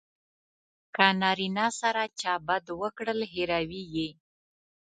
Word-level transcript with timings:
که 0.95 1.07
نارینه 1.21 1.67
سره 1.79 2.03
چا 2.19 2.33
بد 2.47 2.65
وکړل 2.81 3.19
هیروي 3.33 3.83
یې. 3.95 4.09